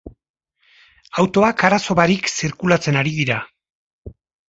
Autoak 1.25 1.65
arazo 1.71 1.99
barik 2.01 2.33
zirkulartzen 2.41 3.01
ari 3.03 3.17
dira. 3.23 3.43